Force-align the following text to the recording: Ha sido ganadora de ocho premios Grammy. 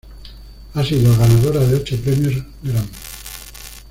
Ha 0.73 0.83
sido 0.83 1.15
ganadora 1.15 1.59
de 1.59 1.75
ocho 1.75 1.95
premios 2.01 2.43
Grammy. 2.63 2.89